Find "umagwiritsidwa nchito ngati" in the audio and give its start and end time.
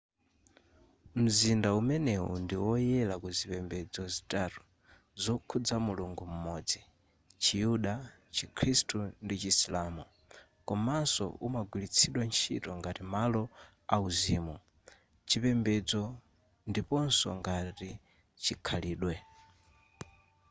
11.47-13.03